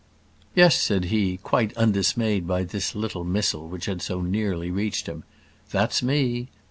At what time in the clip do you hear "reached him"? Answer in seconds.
4.71-5.23